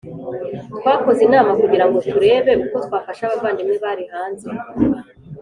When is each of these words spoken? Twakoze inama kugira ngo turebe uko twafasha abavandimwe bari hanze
Twakoze 0.79 1.21
inama 1.27 1.51
kugira 1.61 1.85
ngo 1.87 1.97
turebe 2.11 2.51
uko 2.63 2.75
twafasha 2.85 3.23
abavandimwe 3.25 3.75
bari 3.83 4.03
hanze 4.13 4.47